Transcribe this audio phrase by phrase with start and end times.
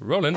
[0.00, 0.36] Rollin.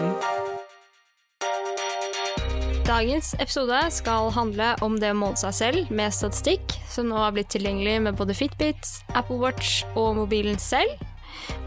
[2.88, 7.36] Dagens episode skal handle om det å måle seg selv med statistikk, som nå har
[7.36, 10.96] blitt tilgjengelig med både Fitbit, Apple Watch og mobilen selv.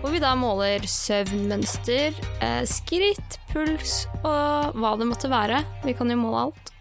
[0.01, 5.63] Hvor vi da måler søvnmønster, eh, skritt, puls og hva det måtte være.
[5.85, 6.73] Vi kan jo måle alt.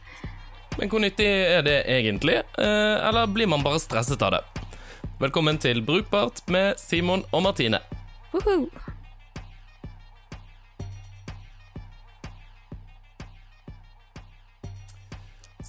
[0.80, 4.44] Men hvor nyttig er det egentlig, eh, eller blir man bare stresset av det?
[5.20, 7.80] Velkommen til Brukbart med Simon og Martine.
[8.34, 8.72] Woohoo!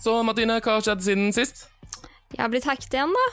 [0.03, 1.69] Så Martine, hva har skjedd siden sist?
[2.33, 3.27] Jeg har blitt hacket igjen, da.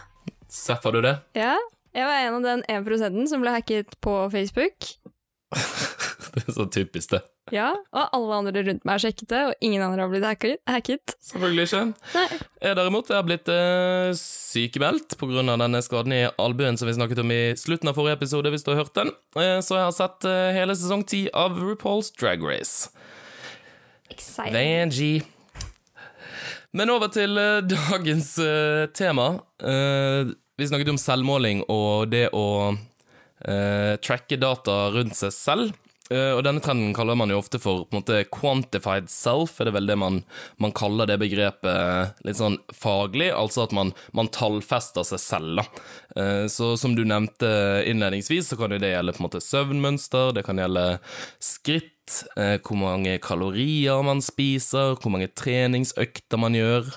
[0.53, 1.15] Seffer du det?
[1.37, 1.55] Ja.
[1.97, 4.91] Jeg var en av den 1 som ble hacket på Facebook.
[6.29, 7.23] Det er så typisk, det.
[7.49, 11.15] Ja, Og alle andre rundt meg har sjekket det, og ingen andre har blitt hacket.
[11.25, 11.79] Selvfølgelig ikke.
[12.13, 12.37] Nei.
[12.61, 15.41] Jeg derimot jeg har blitt eh, sykemeldt pga.
[15.49, 18.69] denne skaden i albuen som vi snakket om i slutten av forrige episode, hvis du
[18.75, 19.09] har hørt den.
[19.33, 22.93] Eh, så jeg har sett eh, hele sesong ti av RuPaul's Drag Race.
[24.13, 24.53] Exciting.
[24.53, 25.13] Vanji.
[26.77, 29.31] Men over til eh, dagens eh, tema.
[29.63, 32.75] Eh, vi snakket om selvmåling og det å
[33.39, 35.77] tracke data rundt seg selv.
[36.11, 39.73] Og denne trenden kaller man jo ofte for på en måte quantified self, er det
[39.77, 40.17] vel det man,
[40.59, 46.27] man kaller det begrepet litt sånn faglig, altså at man, man tallfester seg selv, da.
[46.51, 47.47] Så som du nevnte
[47.87, 50.85] innledningsvis, så kan jo det gjelde på en måte søvnmønster, det kan gjelde
[51.39, 51.95] skritt,
[52.35, 56.89] eh, hvor mange kalorier man spiser, hvor mange treningsøkter man gjør.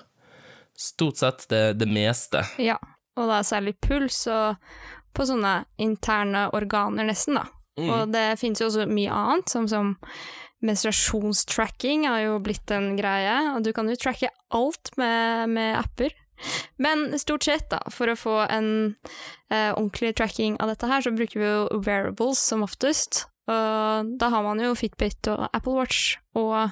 [0.79, 2.45] Stort sett det, det meste.
[2.63, 2.79] Ja,
[3.19, 4.57] og da særlig puls og
[5.13, 7.49] på sånne interne organer, nesten, da.
[7.81, 9.95] Og det finnes jo også mye annet, som, som
[10.65, 16.15] menstruasjonstracking har jo blitt en greie, og du kan jo tracke alt med, med apper.
[16.83, 18.71] Men stort sett, da, for å få en
[19.53, 23.27] eh, ordentlig tracking av dette her, så bruker vi jo wearables som oftest.
[23.51, 26.71] Og da har man jo Fitbit og Apple Watch og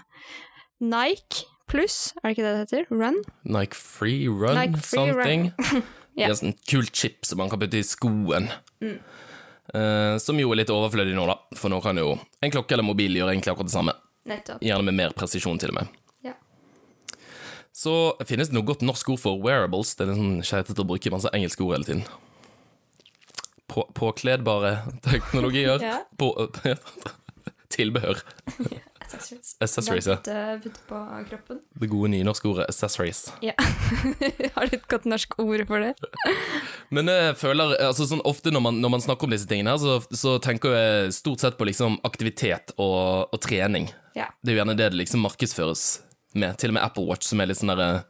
[0.80, 2.86] Nike pluss, er det ikke det det heter?
[2.90, 3.18] Run?
[3.44, 5.50] Nike Free Run, Nike Free something.
[6.18, 6.26] Ja.
[6.26, 8.48] Det er sånn kult chip som man kan putte i skoen.
[8.82, 11.36] Eh, som jo er litt overflødig nå, da.
[11.56, 13.94] For nå kan jo en klokke eller mobil gjøre egentlig akkurat det samme.
[14.28, 14.58] Nettopp.
[14.66, 15.94] Gjerne med mer presisjon, til og med.
[16.26, 16.34] Ja.
[17.72, 17.94] Så
[18.28, 19.94] finnes det noe godt norsk ord for wearables.
[19.96, 22.04] Det er sånn keitete å bruke masse engelske ord hele tiden.
[23.70, 24.76] På, påkledbare
[25.06, 25.82] teknologier.
[25.84, 26.00] Ja.
[26.18, 26.32] På,
[27.76, 28.18] tilbehør.
[29.60, 30.16] Accessories, ja.
[30.16, 31.60] Putte, putte på kroppen.
[31.80, 33.32] Det gode nynorske ordet accessories.
[33.42, 33.54] Ja.
[34.54, 35.94] har du et godt norsk ord for det?
[36.94, 39.82] Men jeg føler, altså sånn ofte når man, når man snakker om disse tingene, her,
[39.82, 43.90] så, så tenker jeg stort sett på liksom aktivitet og, og trening.
[44.18, 44.30] Ja.
[44.42, 45.84] Det er jo gjerne det det liksom markedsføres
[46.38, 46.58] med.
[46.58, 48.04] Til og med Apple Watch, som er litt sånn derre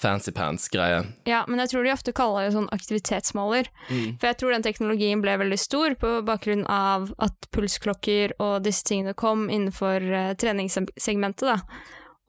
[0.00, 1.02] fancy pants-greie.
[1.28, 3.70] Ja, men jeg tror de ofte kaller det sånn aktivitetsmåler.
[3.90, 4.18] Mm.
[4.20, 8.86] For jeg tror den teknologien ble veldig stor på bakgrunn av at pulsklokker og disse
[8.88, 11.60] tingene kom innenfor uh, treningssegmentet, da.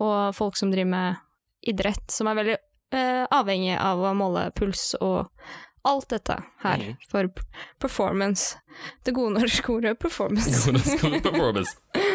[0.02, 2.58] Og folk som driver med idrett, som er veldig
[2.98, 5.30] uh, avhengig av å måle puls og
[5.86, 6.96] alt dette her Mm.
[7.10, 7.30] for
[7.80, 8.58] performance.
[9.04, 10.70] Det gode norske ordet performance.
[10.72, 11.76] Hvordan performance?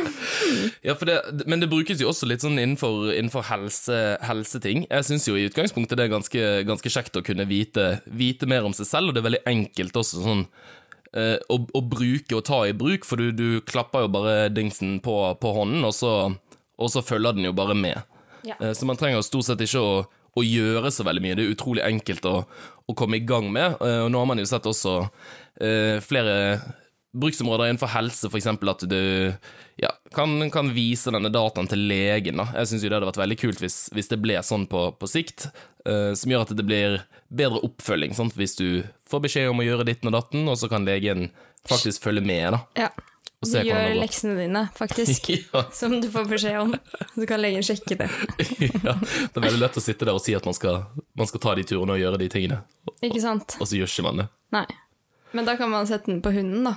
[0.87, 3.97] Ja, for det, men det brukes jo også litt sånn innenfor, innenfor helse,
[4.27, 4.85] helseting.
[4.91, 8.67] Jeg syns jo i utgangspunktet det er ganske, ganske kjekt å kunne vite, vite mer
[8.69, 10.45] om seg selv, og det er veldig enkelt også sånn
[11.17, 15.01] eh, å, å bruke og ta i bruk, for du, du klapper jo bare dingsen
[15.05, 16.13] på, på hånden, og så,
[16.79, 18.03] og så følger den jo bare med.
[18.47, 18.55] Ja.
[18.61, 19.97] Eh, Så man trenger jo stort sett ikke å,
[20.37, 21.37] å gjøre så veldig mye.
[21.39, 22.37] Det er utrolig enkelt å,
[22.87, 23.79] å komme i gang med.
[23.83, 24.99] Eh, Og nå har man jo sett også
[25.61, 26.37] eh, flere
[27.17, 28.47] bruksområder innenfor helse, f.eks.
[28.47, 28.99] at du
[29.81, 32.37] ja, kan, kan vise denne dataen til legen.
[32.43, 32.51] Da.
[32.61, 35.49] Jeg syns det hadde vært veldig kult hvis, hvis det ble sånn på, på sikt,
[35.89, 36.99] eh, som gjør at det blir
[37.33, 38.13] bedre oppfølging.
[38.17, 38.37] Sant?
[38.37, 38.69] Hvis du
[39.09, 41.31] får beskjed om å gjøre ditten og datten, og så kan legen
[41.67, 42.53] faktisk følge med.
[42.55, 42.87] Da.
[42.87, 42.91] Ja.
[43.47, 45.29] Og se du gjør leksene dine, faktisk.
[45.55, 46.75] ja, Som du får beskjed om.
[47.15, 48.09] Så kan legen sjekke det.
[48.67, 50.83] ja, det er veldig lett å sitte der og si at man skal,
[51.17, 52.63] man skal ta de turene og gjøre de tingene,
[53.01, 53.59] Ikke sant?
[53.61, 54.29] og så gjør ikke man det.
[54.57, 54.67] Nei.
[55.37, 56.77] Men da kan man sette den på hunden, da.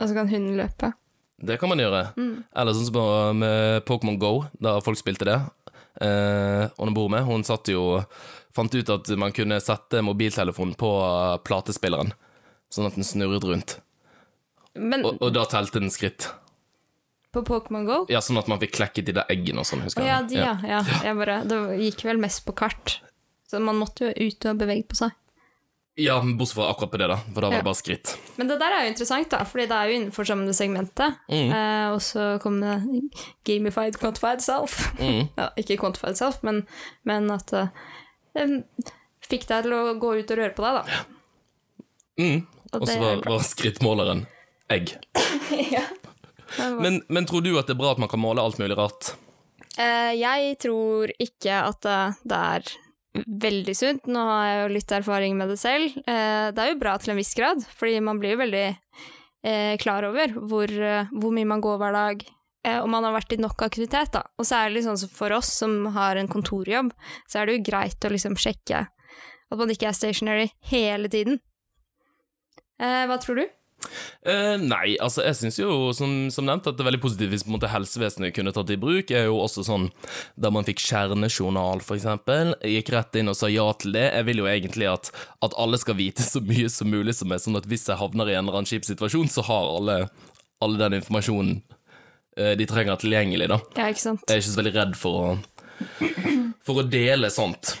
[0.00, 0.92] Og så kan hunden løpe.
[1.36, 2.02] Det kan man gjøre.
[2.16, 5.36] Eller sånn som med Pokémon Go, da folk spilte det.
[6.00, 8.02] Eh, og bor med, hun satt jo
[8.56, 10.88] Fant ut at man kunne sette mobiltelefonen på
[11.44, 12.14] platespilleren,
[12.72, 13.74] sånn at den snurret rundt.
[14.78, 16.28] Men Og, og da telte den skritt.
[17.32, 20.02] på Pokémon Go Ja, Sånn at man fikk klekket de der eggene og sånn, husker
[20.02, 20.54] oh, ja, de, ja.
[20.64, 20.80] ja.
[21.04, 23.00] Jeg bare, det gikk vel mest på kart.
[23.46, 25.12] Så man måtte jo ut og bevege på seg.
[25.96, 27.60] ja, bortsett fra akkurat på det, da, for da var Ja.
[27.62, 28.10] det bare skritt.
[28.36, 31.14] Men det der er jo interessant, da, fordi det er jo innenfor samme segmentet.
[31.30, 31.52] Mm.
[31.56, 32.74] Eh, og så kom det
[33.48, 34.92] gamified quantified self.
[35.00, 35.28] Mm.
[35.40, 36.66] ja, ikke quantified self, men,
[37.08, 37.68] men at eh,
[38.36, 38.48] det
[39.24, 41.00] fikk deg til å gå ut og røre på deg, da.
[42.20, 42.46] Mm.
[42.76, 44.26] Og så var, var skrittmåleren
[44.72, 44.96] egg.
[45.74, 45.84] ja.
[46.80, 49.14] Men, Men, tror du at det er bra at man kan måle alt mulig rart?
[49.76, 51.88] Uh, jeg tror ikke at
[52.24, 52.70] det er
[53.46, 54.08] veldig sunt.
[54.08, 55.98] Nå har jeg jo litt erfaring med det selv.
[56.06, 59.74] Uh, det er jo bra til en viss grad, fordi man blir jo veldig uh,
[59.82, 60.72] klar over hvor,
[61.12, 62.26] hvor mye man går hver dag,
[62.66, 64.24] og man har vært i nok aktivitet, da.
[64.42, 66.88] Og særlig sånn som for oss som har en kontorjobb,
[67.30, 68.80] så er det jo greit å liksom sjekke
[69.50, 71.38] at man ikke er stationary hele tiden.
[72.82, 73.46] Eh, hva tror du?
[74.26, 77.44] Eh, nei, altså jeg syns jo som, som nevnt at det er veldig positivt hvis
[77.46, 79.12] på en måte helsevesenet kunne tatt det i bruk.
[79.14, 79.86] er jo også sånn
[80.34, 82.54] da man fikk kjernejournal, for eksempel.
[82.66, 84.08] Gikk rett inn og sa ja til det.
[84.08, 85.12] Jeg vil jo egentlig at,
[85.46, 88.32] at alle skal vite så mye som mulig som er sånn at hvis jeg havner
[88.32, 89.98] i en eller annen kjip situasjon, så har alle,
[90.64, 91.60] alle den informasjonen
[92.40, 93.60] uh, de trenger tilgjengelig, da.
[93.78, 94.26] Ja, ikke sant?
[94.26, 95.28] Jeg er ikke så veldig redd for å,
[96.66, 97.76] for å dele sånt.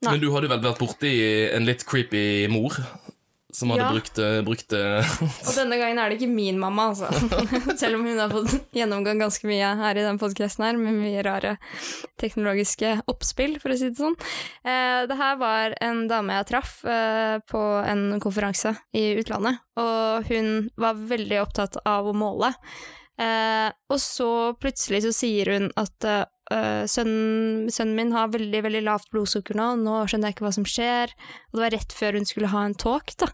[0.00, 0.14] Nei.
[0.14, 1.12] Men du hadde vel vært borti
[1.52, 2.78] en litt creepy mor
[3.52, 3.90] som hadde Ja.
[3.92, 5.10] brukt, eh, brukt eh,
[5.48, 7.08] Og denne gangen er det ikke min mamma, altså.
[7.80, 11.24] Selv om hun har fått gjennomgang ganske mye her i den podkasten her, med mye
[11.26, 11.56] rare
[12.20, 14.16] teknologiske oppspill, for å si det sånn.
[14.64, 20.28] Eh, det her var en dame jeg traff eh, på en konferanse i utlandet, og
[20.30, 22.52] hun var veldig opptatt av å måle.
[23.20, 24.30] Eh, og så
[24.60, 29.68] plutselig så sier hun at eh, sønnen, sønnen min har veldig, veldig lavt blodsukker nå,
[29.84, 31.14] nå skjønner jeg ikke hva som skjer.
[31.50, 33.30] Og det var rett før hun skulle ha en talk, da.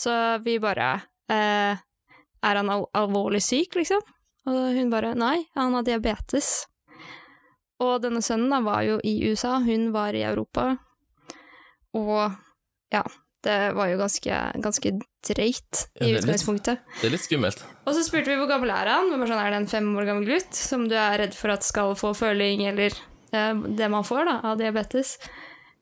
[0.00, 0.12] Så
[0.44, 0.94] vi bare
[1.28, 1.76] eh,
[2.40, 4.00] Er han al alvorlig syk, liksom?
[4.48, 6.64] Og hun bare Nei, han har diabetes.
[7.80, 10.74] Og denne sønnen da var jo i USA, hun var i Europa.
[11.96, 12.32] Og
[12.92, 13.04] ja,
[13.46, 16.78] det var jo ganske, ganske Ja, det i litt- utgangspunktet.
[17.00, 17.62] Det er litt skummelt.
[17.86, 19.10] Og så spurte vi hvor gammel er han.
[19.10, 21.94] Sånn, er det en fem år gammel gutt som du er redd for at skal
[21.96, 22.90] få føling eller
[23.32, 25.18] eh, det man får da, av diabetes?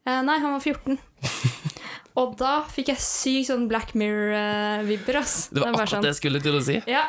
[0.06, 0.98] Eh, nei, han var 14.
[2.18, 5.48] Og da fikk jeg sykt sånn Black Mirror-vibber, ass.
[5.52, 6.80] Det var akkurat akkurat det jeg skulle til å si.
[6.90, 7.04] Ja,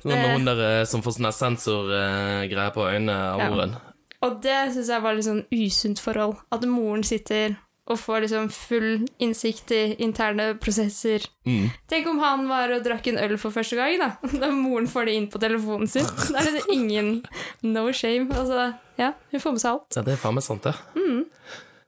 [0.00, 3.80] Sånn med hun der eh, som får sånn sensorgreier på øynene av Ja.
[4.22, 6.36] og det syns jeg var litt sånn usunt forhold.
[6.52, 7.56] At moren sitter
[7.90, 11.24] og får liksom full innsikt i interne prosesser.
[11.46, 11.70] Mm.
[11.90, 14.12] Tenk om han var og drakk en øl for første gang, da.
[14.40, 16.06] Da moren får det inn på telefonen sin.
[16.34, 17.18] Da er det ingen
[17.66, 18.30] no shame.
[18.30, 18.70] Altså,
[19.00, 19.90] ja, hun får med seg alt.
[19.98, 20.76] Ja, det er faen meg sant, det.
[20.94, 21.26] Mm.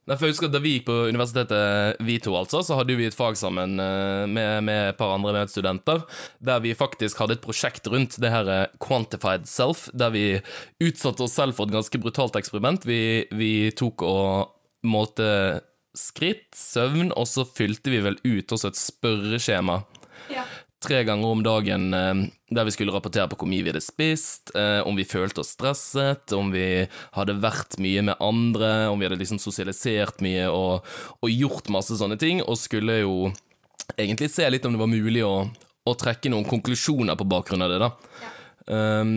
[0.02, 3.37] Husker at Da vi gikk på universitetet, vi to altså, så hadde vi et fag
[3.38, 6.02] sammen eh, med, med et par andre medstudenter,
[6.43, 10.26] der vi faktisk hadde et prosjekt rundt det her eh, quantified self, der vi
[10.82, 12.82] utsatte oss selv for et ganske brutalt eksperiment.
[12.88, 15.62] Vi, vi tok og målte
[15.98, 19.82] skritt, søvn, og så fylte vi vel ut også et spørreskjema
[20.32, 20.44] Ja.
[20.82, 24.50] tre ganger om dagen eh, der vi skulle rapportere på hvor mye vi hadde spist,
[24.56, 26.86] eh, om vi følte oss stresset, om vi
[27.16, 30.84] hadde vært mye med andre, om vi hadde liksom sosialisert mye og,
[31.22, 33.16] og gjort masse sånne ting, og skulle jo
[33.96, 35.48] egentlig se litt om det var mulig å,
[35.84, 37.90] å trekke noen konklusjoner på bakgrunn av det, da.
[38.72, 39.16] Um,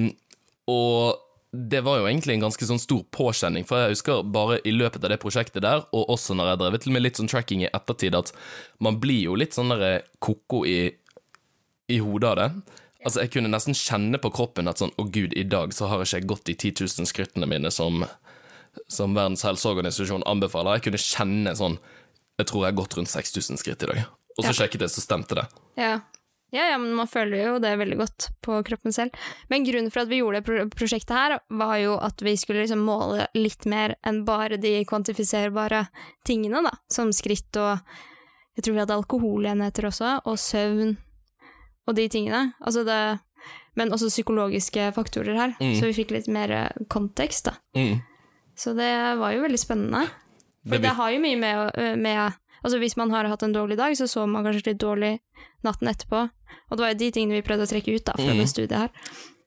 [0.71, 1.21] og
[1.69, 5.03] det var jo egentlig en ganske sånn stor påkjenning, for jeg husker bare i løpet
[5.03, 8.15] av det prosjektet der, og også når jeg drevet med litt sånn tracking i ettertid,
[8.17, 8.31] at
[8.83, 10.91] man blir jo litt sånn der koko i,
[11.91, 12.49] i hodet av det.
[13.05, 16.01] Altså, jeg kunne nesten kjenne på kroppen at sånn, å gud, i dag så har
[16.01, 18.01] jeg ikke gått de 10 000 skrittene mine som,
[18.89, 20.79] som Verdens helseorganisasjon anbefaler.
[20.79, 21.77] Jeg kunne kjenne sånn,
[22.41, 24.01] jeg tror jeg har gått rundt 6000 skritt i dag.
[24.35, 24.57] Og så Ja.
[24.63, 25.45] sjekket jeg, så stemte det.
[25.77, 25.99] Ja.
[26.55, 29.15] Ja, ja, men man føler jo det veldig godt på kroppen selv.
[29.51, 32.81] Men grunnen for at vi gjorde det prosjektet her, var jo at vi skulle liksom
[32.87, 35.85] måle litt mer enn bare de kvantifiserbare
[36.27, 37.79] tingene, da, som skritt og
[38.55, 40.93] Jeg tror vi hadde alkoholenheter også, og søvn
[41.87, 42.53] og de tingene.
[42.63, 43.19] Altså det
[43.75, 45.73] Men også psykologiske faktorer her, Mm.
[45.75, 47.57] så vi fikk litt mer eh, kontekst, da.
[47.75, 47.99] Mm.
[48.55, 48.87] Så det
[49.19, 50.05] var jo veldig spennende.
[50.63, 53.77] For Det det, har jo mye med, med Altså Hvis man har hatt en dårlig
[53.77, 55.19] dag, så sover man kanskje litt dårlig
[55.63, 56.23] natten etterpå.
[56.69, 58.37] Og det var jo de tingene vi prøvde å trekke ut da, fra Mm.
[58.41, 58.89] det studiet her.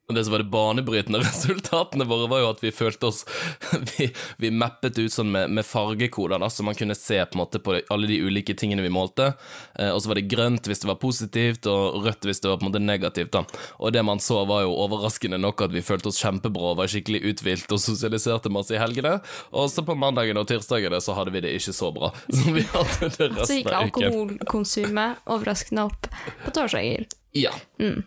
[0.09, 3.25] Og det som var det banebrytende resultatene våre, var jo at vi følte oss
[3.99, 4.09] Vi,
[4.41, 7.61] vi mappet ut sånn med, med fargekoder, da, så man kunne se på en måte
[7.61, 9.35] på alle de ulike tingene vi målte.
[9.77, 12.61] Eh, og så var det grønt hvis det var positivt, og rødt hvis det var
[12.61, 13.35] på en måte negativt.
[13.37, 13.45] da.
[13.77, 17.23] Og det man så, var jo overraskende nok at vi følte oss kjempebra, var skikkelig
[17.29, 19.19] uthvilt og sosialiserte masse i helgene.
[19.53, 22.15] Og så på mandagen og tirsdagene så hadde vi det ikke så bra.
[22.39, 24.09] som vi hadde det resten av uken.
[24.09, 26.09] alkoholkonsumet overraskende opp
[26.47, 27.11] på torsdager.
[27.37, 27.53] Ja.
[27.83, 28.07] Mm.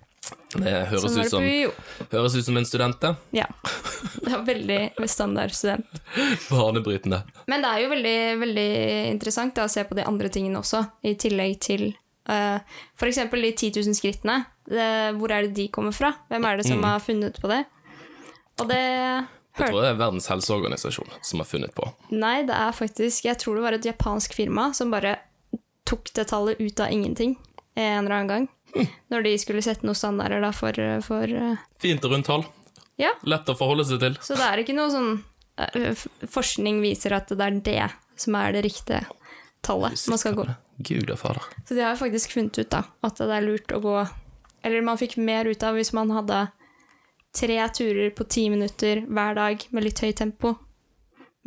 [0.53, 1.45] Det høres Sånn ut, som,
[2.11, 3.11] høres ut som en student, det.
[3.39, 3.47] Ja.
[4.21, 5.87] Det er veldig standard student.
[6.51, 7.21] Banebrytende.
[7.49, 8.67] Men det er jo veldig, veldig
[9.13, 11.85] interessant da, å se på de andre tingene også, i tillegg til
[12.29, 12.59] uh,
[12.99, 14.37] for eksempel de 10 000 skrittene.
[14.71, 14.87] Det,
[15.17, 16.13] hvor er det de kommer fra?
[16.29, 16.87] Hvem er det som Mm.
[16.91, 17.63] har funnet på det?
[18.61, 18.81] Og det
[19.57, 21.87] Det tror jeg er Verdens helseorganisasjon som har funnet på.
[22.13, 25.17] Nei, det er faktisk Jeg tror det var et japansk firma som bare
[25.89, 27.33] tok det tallet ut av ingenting
[27.75, 28.47] en eller annen gang.
[29.11, 32.45] Når de skulle sette noen standarder da for, for eh, Fint og rundt tall.
[33.01, 33.11] Ja.
[33.27, 34.17] Lett å forholde seg til.
[34.23, 35.11] Så det er ikke noe sånn
[35.57, 37.89] eh, Forskning viser at det er det
[38.21, 39.05] som er det riktige
[39.65, 40.47] tallet man skal gå.
[40.81, 41.45] Gud og fader.
[41.67, 43.95] Så de har faktisk funnet ut da, at det er lurt å gå
[44.65, 46.47] Eller man fikk mer ut av hvis man hadde
[47.37, 50.55] tre turer på ti minutter hver dag med litt høyt tempo,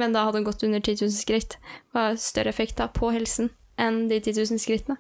[0.01, 1.59] men da hadde gått under 10 000 skritt.
[1.61, 4.97] Det var større effekt da på helsen enn de 10 000 skrittene.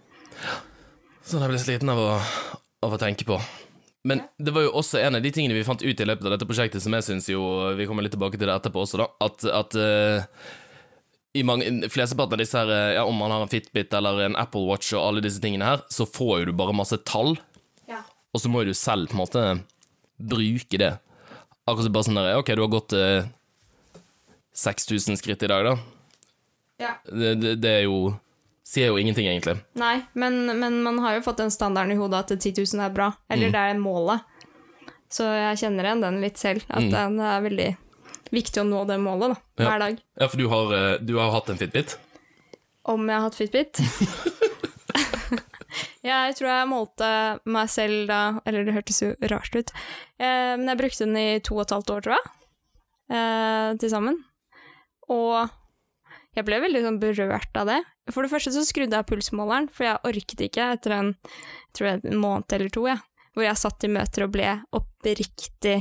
[1.25, 2.09] Sånn jeg ble sliten av å,
[2.85, 3.39] av å tenke på.
[4.05, 6.35] Men det var jo også en av de tingene vi fant ut i løpet av
[6.35, 7.41] dette prosjektet, som jeg syns jo
[7.79, 9.07] Vi kommer litt tilbake til det etterpå også, da.
[9.25, 10.51] At, at uh,
[11.35, 14.37] i mange, flesteparten av disse her, eh, ja, om man har en Fitbit eller en
[14.39, 17.33] Apple Watch og alle disse tingene her, så får jo du bare masse tall,
[17.91, 18.05] Ja.
[18.31, 19.43] og så må jo du selv på en måte
[20.21, 20.93] bruke det.
[21.67, 23.27] Akkurat som bare sånn der OK, du har gått uh,
[24.55, 25.75] 6000 skritt i dag, da.
[26.85, 26.93] ja.
[27.09, 28.13] Det, det, det er jo
[28.65, 29.59] Sier jo ingenting, egentlig.
[29.77, 32.95] Nei, men, men man har jo fått den standarden i hodet at 10 000 er
[32.95, 33.11] bra.
[33.29, 34.25] Eller det er målet.
[35.13, 36.65] Så jeg kjenner igjen den litt selv.
[36.73, 37.69] At den er veldig
[38.35, 39.69] viktig å nå det målet da, Ja.
[39.69, 40.01] hver dag.
[40.19, 41.99] Ja, for du har, eh, du har hatt en Fitbit?
[42.89, 43.81] Om jeg har hatt Fitbit?
[46.05, 47.09] jeg tror jeg målte
[47.49, 49.73] meg selv da Eller det hørtes jo rart ut.
[50.19, 52.33] Eh, men jeg brukte den i to og et halvt år, tror jeg.
[53.15, 54.19] Eh, til sammen.
[55.13, 55.51] Og
[56.35, 57.81] jeg ble veldig sånn berørt av det.
[58.13, 61.15] For det første så skrudde jeg pulsmåleren, for jeg orket ikke etter en,
[61.79, 62.99] jeg en måned eller to, ja,
[63.35, 65.79] hvor jeg satt i møter og ble oppriktig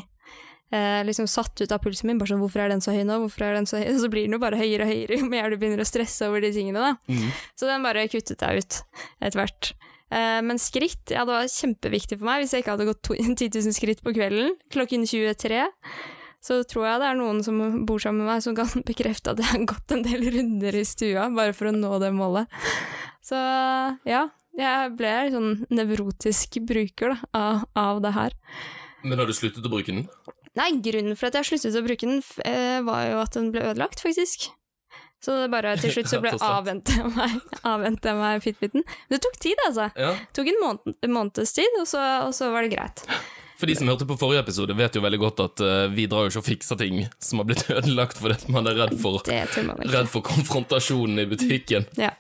[0.74, 2.18] eh, liksom satt ut av pulsen min.
[2.18, 3.88] Bare sånn 'Hvorfor er den så høy nå?' Hvorfor er den Så høy?
[3.94, 6.26] Og så blir den jo bare høyere og høyere jo mer du begynner å stresse
[6.28, 6.80] over de tingene.
[6.80, 6.96] da.
[7.12, 7.30] Mm.
[7.60, 8.82] Så den bare kuttet jeg ut
[9.22, 9.74] etter hvert.
[10.14, 12.42] Eh, men skritt, ja, det var kjempeviktig for meg.
[12.44, 15.68] Hvis jeg ikke hadde gått to- 10 000 skritt på kvelden klokken 23,
[16.44, 19.42] så tror jeg det er noen som bor sammen med meg som kan bekrefte at
[19.42, 22.62] jeg har gått en del runder i stua bare for å nå det målet.
[23.24, 23.40] Så
[24.10, 24.26] ja,
[24.60, 28.36] jeg ble en sånn nevrotisk bruker da, av, av det her.
[29.04, 30.04] Men har du sluttet å bruke den?
[30.60, 33.64] Nei, grunnen for at jeg sluttet å bruke den, eh, var jo at den ble
[33.72, 34.52] ødelagt, faktisk.
[35.24, 37.40] Så det bare til slutt så ble avvente meg,
[37.74, 38.84] avvente meg Fitbiten.
[38.84, 39.88] Men det tok tid, altså.
[39.96, 40.12] Ja.
[40.20, 43.06] Det tok en, måned, måneds tid, og så, og så var det greit.
[43.60, 46.26] For de som hørte på forrige episode, vet jo veldig godt at uh, vi drar
[46.26, 50.10] jo ikke og fikser ting som har blitt ødelagt fordi man er redd for, redd
[50.12, 51.88] for konfrontasjonen i butikken.
[52.00, 52.14] Ja.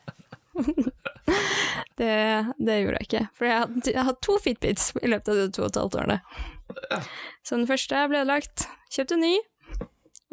[1.99, 2.13] det,
[2.59, 3.23] det gjorde jeg ikke.
[3.37, 5.99] For jeg har, jeg har to Fitbits i løpet av de to og et halvt
[6.03, 6.19] årene.
[7.43, 9.33] Så den første ble ødelagt, kjøpte en ny,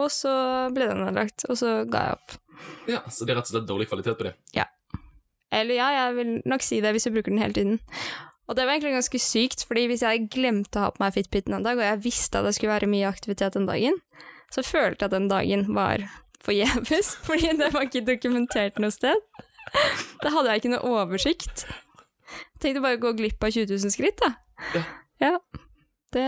[0.01, 0.35] og så
[0.75, 2.37] ble den ødelagt, og så ga jeg opp.
[2.91, 4.35] Ja, Så det er rett og slett dårlig kvalitet på det.
[4.57, 4.67] Ja.
[5.51, 7.81] Eller ja, jeg vil nok si det hvis du bruker den hele tiden.
[8.51, 11.55] Og det var egentlig ganske sykt, fordi hvis jeg glemte å ha på meg Fitbiten
[11.55, 14.01] en dag, og jeg visste at det skulle være mye aktivitet den dagen,
[14.51, 16.03] så følte jeg at den dagen var
[16.43, 19.23] forgjeves, fordi det var ikke dokumentert noe sted.
[20.25, 21.63] Da hadde jeg ikke noe oversikt.
[21.71, 24.33] Jeg tenkte bare å gå glipp av 20 000 skritt, da.
[24.75, 24.83] Ja.
[25.21, 25.37] Ja.
[26.11, 26.27] Det,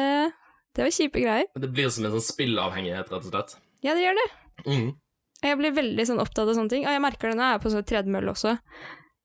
[0.76, 1.48] det var kjipe greier.
[1.58, 3.56] Det blir som en sånn spillavhengighet, rett og slett.
[3.82, 4.28] Ja, det gjør det.
[4.68, 4.92] Mm.
[5.42, 7.64] Jeg blir veldig sånn opptatt av sånne ting, og jeg merker det når jeg er
[7.64, 8.54] på sånn tredemølle også.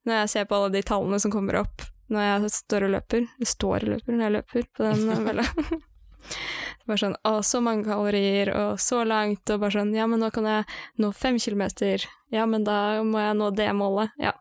[0.10, 3.28] Når jeg ser på alle de tallene som kommer opp når jeg står og løper.
[3.40, 5.46] Det står og løper når jeg løper på den eh, mølla.
[6.88, 10.32] bare sånn Å, så mange kalorier, og så langt, og bare sånn Ja, men nå
[10.36, 10.66] kan jeg
[11.04, 12.08] nå fem kilometer.
[12.34, 14.16] Ja, men da må jeg nå det målet.
[14.22, 14.34] Ja.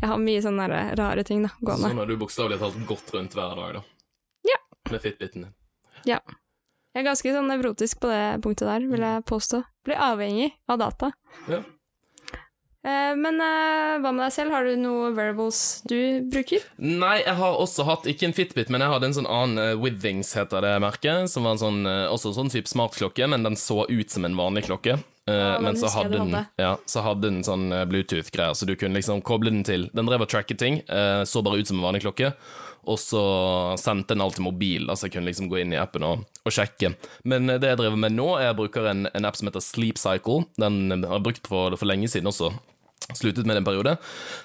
[0.00, 1.90] Jeg har mye sånne rare ting, da, gående.
[1.90, 3.84] Sånn har du bokstavelig talt gått rundt hver dag, da.
[4.50, 4.58] Ja.
[4.90, 5.52] Med Fitbiten din.
[6.06, 6.18] Ja.
[6.92, 9.62] Jeg er ganske sånn nevrotisk på det punktet der, vil jeg påstå.
[9.86, 11.12] Blir avhengig av data.
[11.48, 11.62] Ja.
[12.82, 14.54] Eh, men eh, hva med deg selv?
[14.56, 16.64] Har du noe variables du bruker?
[16.82, 19.78] Nei, jeg har også hatt, ikke en Fitbit, men jeg hadde en sånn annen uh,
[19.78, 23.58] Withings, heter det merket, som var en sånn, eh, også sånn type smartklokke, men den
[23.60, 24.98] så ut som en vanlig klokke.
[25.30, 28.74] Eh, den men så hadde, den, ja, så hadde den sånn eh, Bluetooth-greier, så du
[28.74, 29.86] kunne liksom koble den til.
[29.94, 32.32] Den drev og tracket ting, eh, så bare ut som en vanlig klokke,
[32.82, 33.22] og så
[33.78, 36.54] sendte den alt til mobil, så jeg kunne liksom gå inn i appen og, og
[36.54, 36.96] sjekke.
[37.30, 40.02] Men eh, det jeg driver med nå, jeg bruker en, en app som heter Sleep
[40.02, 40.48] Cycle.
[40.58, 42.50] Den eh, har jeg brukt for, for lenge siden også.
[43.14, 43.96] Sluttet med en periode,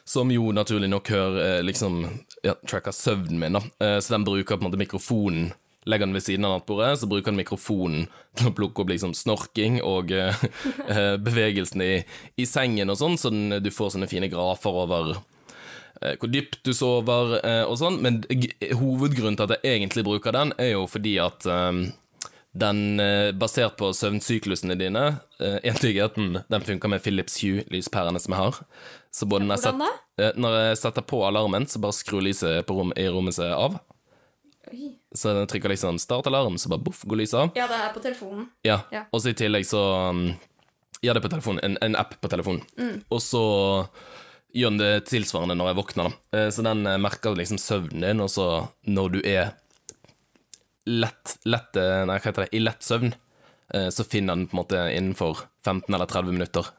[0.06, 2.02] som jo naturlig nok hører eh, liksom
[2.46, 3.62] ja, tracker søvnen min, da.
[3.86, 5.54] Eh, så den bruker på en måte mikrofonen
[5.88, 9.14] Legger den ved siden av nattbordet, så bruker den mikrofonen til å plukke opp liksom
[9.16, 10.42] snorking og eh,
[11.30, 11.94] bevegelsen i,
[12.36, 15.14] i sengen og sånn, så den, du får sånne fine grafer over
[15.98, 17.32] hvor dypt du sover
[17.66, 21.80] og sånn, men hovedgrunnen til at jeg egentlig bruker den, er jo fordi at eh,
[22.58, 25.04] den, eh, basert på søvnsyklusene dine,
[25.40, 28.60] eh, entydigheten, den funker med Philips Hue-lyspærene som jeg har.
[29.14, 32.66] Så både når jeg, set, eh, når jeg setter på alarmen, så bare skrur lyset
[32.66, 33.80] på rom, i rommet seg av.
[35.16, 37.52] Så den trykker liksom start alarm, så bare boff, går lyset av.
[37.56, 38.48] Ja, det er på telefonen.
[38.68, 39.06] Ja, Ja.
[39.12, 40.36] og så i tillegg så um,
[41.02, 42.64] Ja, det er på telefonen, en, en app på telefonen.
[42.78, 43.04] Mm.
[43.14, 43.42] Og så
[44.56, 46.10] gjør den det tilsvarende når jeg våkner.
[46.10, 46.38] da.
[46.40, 49.54] Eh, Så den merker liksom søvnen din, og så når du er
[50.88, 52.52] lett, lett eh, Nei, hva heter det?
[52.58, 53.12] I lett søvn,
[53.76, 56.70] eh, så finner den på en måte innenfor 15 eller 30 minutter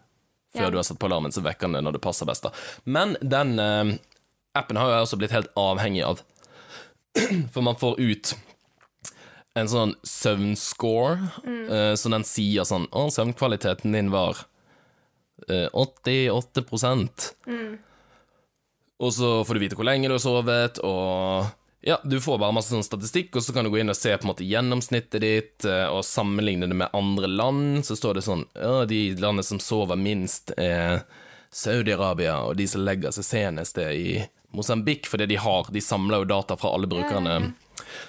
[0.55, 0.71] før Ja.
[0.73, 2.43] du har satt på alarmen, så vekker den det når det passer best.
[2.47, 2.51] da.
[2.89, 3.95] Men den eh,
[4.57, 6.23] appen har jeg også blitt helt avhengig av.
[7.53, 8.33] For man får ut
[9.59, 11.19] en sånn søvnscore,
[11.69, 14.41] eh, så den sier sånn Å, søvnkvaliteten din var
[15.49, 17.29] eh, 88%
[19.01, 22.55] Og så får du vite hvor lenge du har sovet, og ja, du får bare
[22.57, 25.23] masse sånn statistikk, og så kan du gå inn og se på en måte gjennomsnittet
[25.23, 27.85] ditt, eh, og sammenligne det med andre land.
[27.87, 31.05] Så står det sånn Ja, de landene som sover minst, er
[31.55, 36.25] Saudi-Arabia, og de som legger seg senest, er i Mosambik, fordi de har De samler
[36.25, 37.55] jo data fra alle brukerne.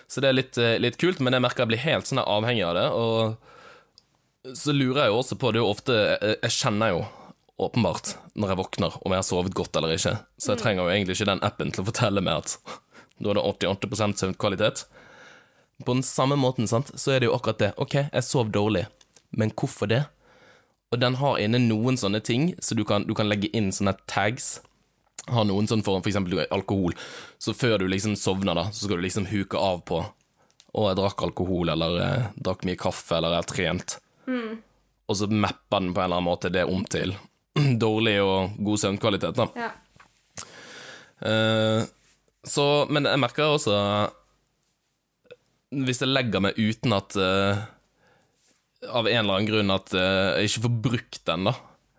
[0.07, 2.65] Så det er litt, eh, litt kult, men jeg merker jeg blir helt sånn avhengig
[2.65, 3.37] av det, og
[4.57, 6.99] så lurer jeg jo også på Det er jo ofte Jeg, jeg kjenner jo
[7.59, 10.93] åpenbart når jeg våkner om jeg har sovet godt eller ikke, så jeg trenger jo
[10.93, 12.53] egentlig ikke den appen til å fortelle meg at
[13.19, 14.85] da er det 88% søvnkvalitet.
[15.85, 17.73] På den samme måten, sant, så er det jo akkurat det.
[17.79, 18.85] Ok, jeg sov dårlig,
[19.31, 20.03] men hvorfor det?
[20.89, 23.93] Og den har inne noen sånne ting, så du kan, du kan legge inn sånne
[24.09, 24.57] tags.
[25.29, 26.95] Har noen sånn for, for eksempel alkohol.
[27.37, 30.01] Så før du liksom sovner, da, så skal du liksom huke av på
[30.69, 33.95] Å, jeg drakk alkohol, eller jeg drakk mye kaffe, eller jeg har trent.
[35.09, 37.15] Og så mapper den på en eller annen måte det om til
[37.85, 39.47] dårlig og god søvnkvalitet, da.
[39.57, 39.71] Ja.
[41.25, 41.87] Eh,
[42.47, 43.75] så, men jeg merker også
[45.75, 47.65] Hvis jeg legger meg uten at uh,
[48.87, 51.55] Av en eller annen grunn at uh, jeg ikke får brukt den, da.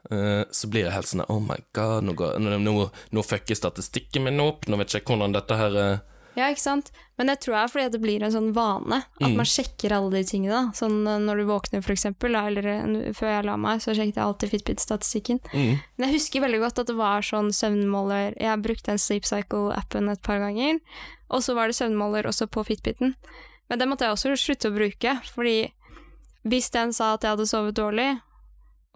[0.08, 4.24] uh, så blir jeg helt sånn Oh my god, nå, går, nå, nå, fucker statistikken
[4.26, 4.64] min opp.
[4.64, 6.06] Nå vet jeg ikke hvordan dette her eh,
[6.40, 6.90] Ja, ikke sant?
[7.20, 9.02] Men det tror jeg er fordi det blir en sånn vane.
[9.20, 9.36] At Mm.
[9.36, 10.56] man sjekker alle de tingene.
[10.56, 10.72] da.
[10.72, 13.92] Sånn eh, når du våkner, for eksempel, da, eller eh, før jeg la meg, så
[13.94, 15.40] sjekket jeg alltid Fitbit-statistikken.
[15.52, 18.98] mm, Men jeg husker veldig godt at det var sånn søvnmåler Jeg brukte en den
[19.04, 20.80] Sleep Cycle-appen et par ganger,
[21.30, 23.14] og så var det søvnmåler også på Fitbiten.
[23.68, 25.70] Men den måtte jeg også slutte å bruke, fordi
[26.48, 28.20] hvis den sa at jeg hadde sovet dårlig,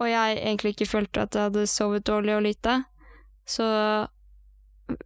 [0.01, 2.85] og jeg egentlig ikke følte at jeg hadde sovet dårlig og lite,
[3.47, 4.07] så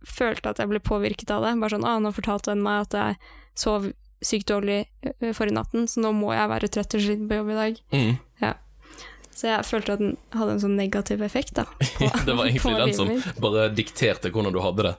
[0.06, 1.56] følte at jeg ble påvirket av det.
[1.62, 3.18] Bare sånn 'Å, nå fortalte den meg at jeg
[3.56, 4.86] sov sykt dårlig
[5.36, 7.82] forrige natten, så nå må jeg være trøtt og sliten på jobb i dag'.
[7.94, 8.18] mm.
[9.40, 11.64] Så jeg følte at den hadde en sånn negativ effekt, da.
[12.00, 14.96] På, Det var egentlig den som bare dikterte hvordan du hadde det.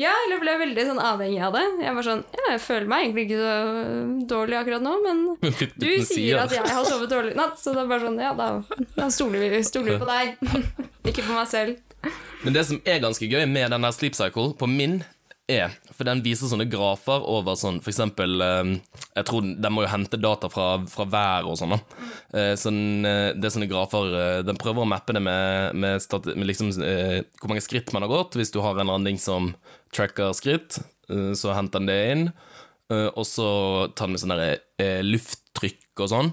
[0.00, 1.62] Ja, eller ble veldig sånn avhengig av det.
[1.84, 3.56] Jeg var sånn Ja, jeg føler meg egentlig ikke så
[4.30, 5.20] dårlig akkurat nå, men
[5.82, 8.32] du sier at jeg har sovet dårlig i natt, så det er bare sånn Ja,
[8.38, 8.48] da,
[8.96, 10.38] da stoler vi stoler på deg.
[11.12, 11.76] ikke på meg selv.
[12.42, 15.02] Men det som er ganske gøy med den der Sleep Cycle, på min,
[15.50, 18.68] er For den viser sånne grafer over sånn For eksempel eh,
[19.18, 21.80] Jeg tror den, må jo hente data fra, fra været og sånn, da.
[22.58, 26.70] Sånn, det er sånne grafer Den prøver å mappe det med, med, stat, med liksom,
[26.72, 28.38] hvor mange skritt man har gått.
[28.38, 29.50] Hvis du har en eller annen ting som
[29.92, 32.24] tracker skritt, så henter den det inn.
[32.88, 33.48] Og så
[33.92, 36.32] tar den med sånn lufttrykk og sånn.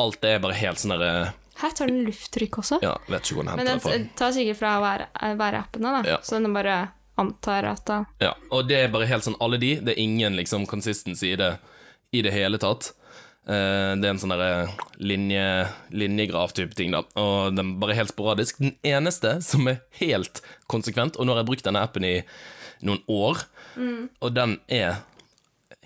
[0.00, 2.80] Alt det er bare helt sånn derre Her tar den lufttrykk også.
[2.82, 3.92] Ja, vet ikke hvor den Men henter fra.
[3.92, 6.10] den tar sikkert fra være- værappene, da.
[6.10, 6.16] Ja.
[6.22, 9.76] Så den bare antar at da Ja, og det er bare helt sånn alle de.
[9.76, 11.58] Det er ingen liksom consistency i det
[12.12, 12.92] i det hele tatt.
[13.46, 17.02] Eh, det er en sånn derre linje, linjegraf-type ting, da.
[17.16, 18.58] Og den bare helt sporadisk.
[18.58, 22.22] Den eneste som er helt konsekvent, og nå har jeg brukt denne appen i
[22.82, 23.44] noen år,
[24.22, 25.02] og den er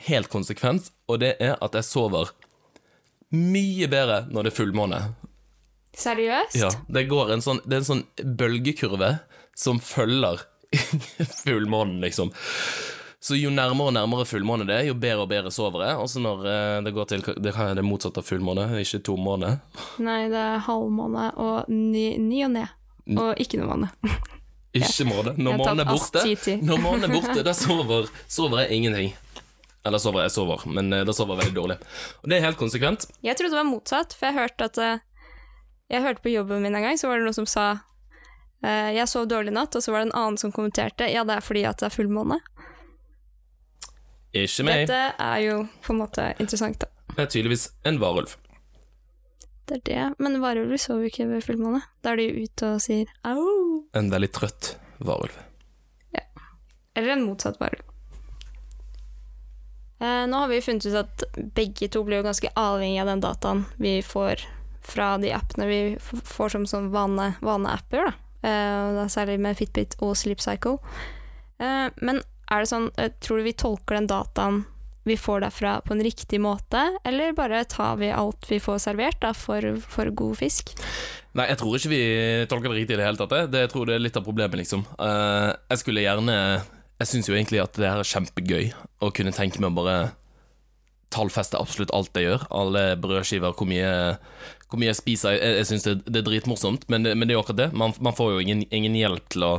[0.08, 2.30] helt konsekvent, og det er at jeg sover
[3.32, 5.00] mye bedre når det er fullmåne.
[5.98, 6.58] Seriøst?
[6.60, 8.04] Ja, det går en sånn Det er en sånn
[8.38, 9.18] bølgekurve
[9.58, 10.44] som følger
[11.42, 12.30] fullmånen, liksom.
[13.20, 15.98] Så jo nærmere og nærmere fullmåne det er, jo bedre og bedre sover jeg.
[15.98, 19.56] Også når eh, det går til Det er det motsatte av fullmåne, ikke tommåne.
[20.04, 22.76] Nei, det er halvmåne og ny, ny og ned.
[23.16, 23.92] Og ikke noe måne.
[24.78, 25.32] Ikke måne.
[25.40, 26.22] Når månen er borte.
[26.68, 29.14] Når månen er borte, da sover, sover jeg ingenting.
[29.88, 31.78] Eller sover jeg sover, men eh, da sover jeg veldig dårlig.
[32.20, 33.08] Og det er helt konsekvent.
[33.24, 35.00] Jeg trodde det var motsatt, for jeg hørte at eh,
[35.88, 37.66] Jeg hørte på jobben min en gang, så var det noen som sa
[38.60, 41.38] eh, jeg sov dårlig natt, og så var det en annen som kommenterte ja, det
[41.38, 42.40] er fordi at det er fullmåne.
[44.36, 44.84] Ikke meg.
[44.84, 46.92] Dette er jo på en måte interessant, da.
[47.14, 48.36] Det er tydeligvis en varulv.
[49.68, 51.80] Det er det, men varulver sover jo ikke ved fullmåne.
[52.04, 53.40] Da er de jo ute og sier au.
[53.96, 55.34] En veldig trøtt varulv.
[56.16, 56.24] Ja.
[56.96, 57.84] Eller en motsatt varulv.
[59.98, 61.24] Eh, nå har vi funnet ut at
[61.56, 64.44] begge to blir jo ganske avhengig av den dataen vi får
[64.88, 68.48] fra de appene vi får som som vane, vaneapper, da.
[68.48, 70.78] Eh, særlig med Fitbit og Sleep Cycle.
[71.58, 74.64] Eh, men er det sånn, eh, tror du vi tolker den dataen
[75.08, 79.20] vi får derfra på en riktig måte, eller bare tar vi alt vi får servert
[79.22, 80.74] da, for, for god fisk?
[81.38, 82.02] Nei, jeg tror ikke vi
[82.50, 83.48] tolker det riktig i det hele tatt.
[83.52, 84.84] det jeg tror det er litt av problemet, liksom.
[85.00, 86.34] Uh, jeg skulle gjerne
[86.98, 88.72] Jeg syns jo egentlig at det her er kjempegøy
[89.06, 89.98] å kunne tenke meg å bare
[91.14, 92.46] tallfeste absolutt alt jeg gjør.
[92.52, 93.92] Alle brødskiver, hvor mye,
[94.68, 95.36] hvor mye jeg spiser.
[95.36, 97.68] Jeg, jeg syns det, det er dritmorsomt, men, men det er jo akkurat det.
[97.72, 99.52] Man, man får jo ingen, ingen hjelp til å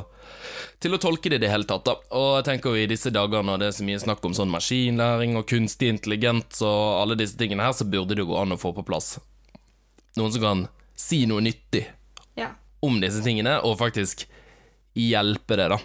[0.80, 1.84] til å tolke det i det hele tatt.
[1.84, 1.96] da.
[2.16, 4.52] Og jeg tenker jo i disse dager når det er så mye snakk om sånn
[4.54, 8.56] maskinlæring og kunstig intelligens og alle disse tingene her, så burde det jo gå an
[8.56, 9.18] å få på plass
[10.20, 10.68] noen som kan
[11.00, 11.86] si noe nyttig
[12.40, 12.52] Ja.
[12.82, 14.26] om disse tingene, og faktisk
[14.96, 15.78] hjelpe det, da.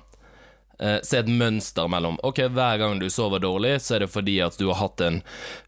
[0.78, 4.40] Eh, se et mønster mellom Ok, hver gang du sover dårlig, så er det fordi
[4.42, 5.20] at du har hatt en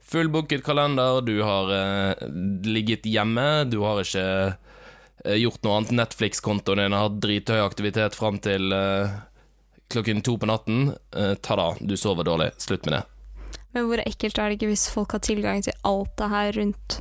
[0.02, 2.26] fullbooket kalender, du har eh,
[2.66, 5.94] ligget hjemme, du har ikke eh, gjort noe annet.
[6.02, 9.14] Netflix-kontoen din har hatt drithøy aktivitet fram til eh,
[9.94, 10.88] klokken to på natten.
[11.14, 12.50] Eh, ta da, du sover dårlig.
[12.62, 13.04] Slutt med det.
[13.76, 17.00] Men hvor ekkelt er det ikke hvis folk har tilgang til alt det her rundt,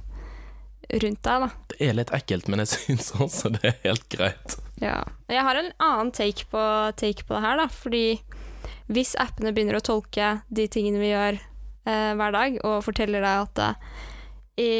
[0.89, 1.49] rundt deg, da?
[1.71, 4.57] Det er litt ekkelt, men jeg syns også det er helt greit.
[4.81, 5.01] Ja.
[5.31, 6.63] Jeg har en annen take på,
[6.99, 7.67] take på det her, da.
[7.71, 8.05] Fordi
[8.91, 13.47] hvis appene begynner å tolke de tingene vi gjør eh, hver dag, og forteller deg
[13.47, 14.03] at eh,
[14.55, 14.71] i,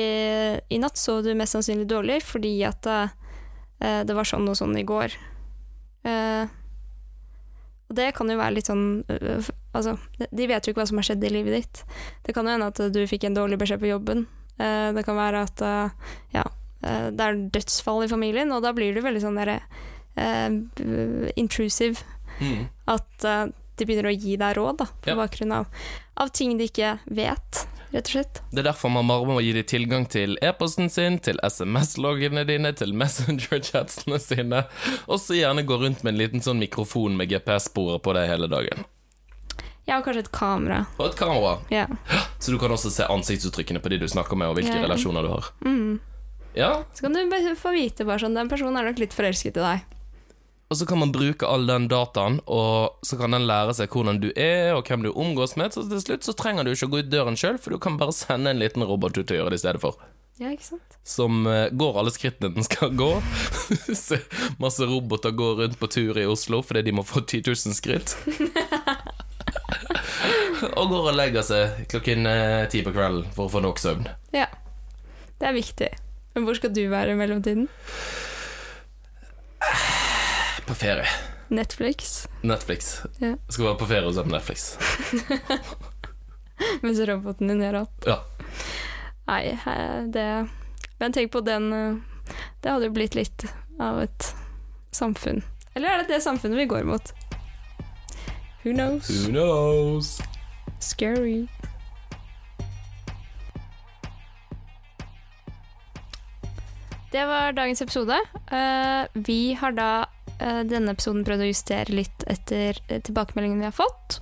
[0.76, 4.78] i natt så du mest sannsynlig dårlig fordi at eh, det var sånn og sånn
[4.80, 5.16] i går.
[6.08, 6.54] Eh,
[7.86, 11.02] og det kan jo være litt sånn øh, Altså, de vet jo ikke hva som
[11.02, 11.80] har skjedd i livet ditt.
[12.24, 14.22] Det kan jo hende at du fikk en dårlig beskjed på jobben.
[14.58, 15.90] Eh, det kan være at eh,
[16.38, 16.46] ja,
[16.86, 19.60] eh, det er dødsfall i familien, og da blir du veldig sånn derre
[20.16, 22.02] uh, intrusive.
[22.88, 25.16] At eh, de begynner å gi deg råd da, på Ja.
[25.20, 25.66] bakgrunn av,
[26.16, 28.42] av ting de ikke vet, rett og slett.
[28.52, 32.72] Det er derfor man bare må gi dem tilgang til e-posten sin, til SMS-loggene dine,
[32.76, 34.64] til Messenger-chatsene sine,
[35.08, 38.48] og så gjerne gå rundt med en liten sånn mikrofon med GPS-sporer på deg hele
[38.52, 38.88] dagen.
[39.88, 40.86] Ja, og kanskje et kamera.
[40.98, 41.86] Og et kamera, Ja.
[42.40, 44.88] så du kan også se ansiktsuttrykkene på de du snakker med, og hvilke Ja, ja.
[44.88, 45.50] relasjoner du har.
[45.64, 46.00] Mm.
[46.56, 49.62] Ja, Så kan du få vite bare sånn, den personen er nok litt forelsket i
[49.62, 49.82] deg.
[50.72, 54.20] og så kan man bruke all den dataen, og så kan den lære seg hvordan
[54.20, 56.92] du er, og hvem du omgås med, så til slutt så trenger du ikke å
[56.96, 59.50] gå ut døren sjøl, for du kan bare sende en liten robot ut å gjøre
[59.54, 59.96] det i stedet for.
[60.40, 60.82] Ja, ikke sant?
[61.06, 63.22] som uh, går alle skrittene den skal gå.
[63.94, 64.18] Se
[64.60, 68.16] masse roboter går rundt på tur i Oslo fordi de må få 10 000 skritt.
[70.80, 74.08] og går og legger seg klokken eh, ti på kvelden for å få nok søvn.
[74.36, 74.48] Ja.
[75.40, 75.90] Det er viktig.
[76.36, 77.68] Men hvor skal du være i mellomtiden?
[80.66, 81.08] På ferie.
[81.48, 82.28] Netflix?
[82.42, 83.02] Netflix.
[83.20, 83.36] Ja.
[83.50, 84.66] Skal være på ferie og se på Netflix.
[86.84, 88.08] Mens roboten din gjør alt?
[88.08, 88.18] Ja.
[89.26, 90.26] Nei, eh, det
[91.02, 91.96] Men tenk på den eh,
[92.62, 93.46] Det hadde jo blitt litt
[93.82, 94.30] av et
[94.96, 95.44] samfunn.
[95.76, 97.12] Eller er det det samfunnet vi går mot?
[98.64, 99.10] Who knows?
[99.10, 100.16] Who knows?
[100.86, 101.48] Scary.
[107.12, 108.18] Det var dagens episode.
[108.52, 109.90] Eh, vi har da
[110.40, 114.20] eh, denne episoden prøvd å justere litt etter eh, tilbakemeldingen vi har fått.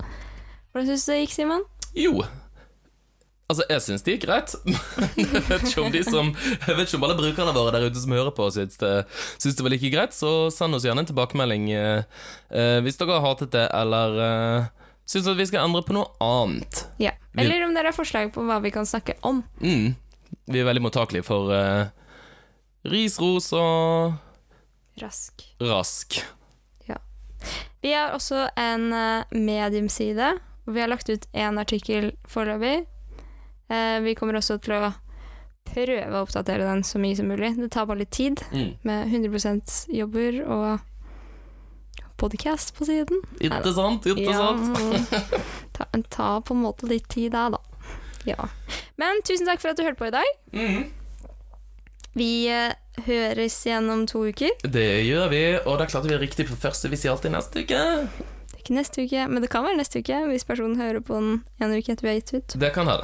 [0.71, 1.65] Hvordan syns du det gikk, Simon?
[1.97, 2.21] Jo.
[3.51, 4.53] Altså, jeg syns det gikk greit.
[5.19, 8.01] Jeg vet ikke om de som Jeg vet ikke om alle brukerne våre der ute
[8.01, 8.93] som hører på, syns det,
[9.41, 10.15] syns det var like greit.
[10.15, 12.23] Så send oss gjerne en tilbakemelding eh,
[12.53, 16.07] eh, hvis dere har hatet det, eller uh, syns at vi skal endre på noe
[16.23, 16.85] annet.
[17.01, 17.11] Ja.
[17.37, 19.41] Eller om dere har forslag på hva vi kan snakke om.
[19.61, 19.95] Mm.
[20.45, 21.87] Vi er veldig mottakelige for uh,
[22.89, 24.13] ris, ros og
[25.01, 25.41] Rask.
[25.61, 26.21] rask.
[27.83, 30.29] Vi har også en uh, mediumside,
[30.63, 32.85] og vi har lagt ut én artikkel foreløpig.
[33.67, 34.93] Uh, vi kommer også til å
[35.67, 37.49] prøve å oppdatere den så mye som mulig.
[37.59, 38.77] Det tar bare litt tid, Mm.
[38.87, 40.79] med 100% jobber og
[42.17, 43.21] podcast på siden.
[43.39, 44.05] Ikke sant?
[44.09, 44.79] Ikke sant?
[44.79, 45.21] Ja,
[45.77, 47.61] ta, ta på en måte litt tid der, da.
[48.27, 48.49] Ja.
[48.99, 50.29] Men tusen takk for at du hørte på i dag.
[50.55, 50.91] Mm.
[52.13, 52.75] Vi eh,
[53.07, 54.53] høres igjen om to uker.
[54.61, 56.91] Det gjør vi, og det er klart vi er riktig på første.
[56.93, 57.81] Vi sier alltid neste uke.
[58.13, 61.17] Det er ikke neste uke, men det kan være neste uke hvis personen hører på
[61.17, 62.57] den en uke etter vi har gitt ut.
[62.61, 63.01] Det kan det.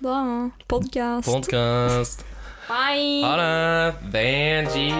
[0.00, 0.18] Da
[0.66, 1.28] podcast.
[1.28, 2.26] Podkast.
[2.70, 3.22] Bye!
[3.24, 3.94] Ha det.
[4.12, 4.90] Vanji.